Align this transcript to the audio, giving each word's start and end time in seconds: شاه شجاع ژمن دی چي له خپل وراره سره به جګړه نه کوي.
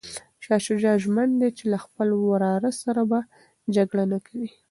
شاه 0.43 0.59
شجاع 0.67 0.95
ژمن 1.03 1.29
دی 1.39 1.49
چي 1.57 1.65
له 1.71 1.77
خپل 1.85 2.07
وراره 2.13 2.71
سره 2.81 3.01
به 3.11 3.19
جګړه 3.75 4.03
نه 4.11 4.19
کوي. 4.25 4.49